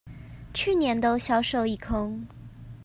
[0.51, 2.25] 去年都銷售一空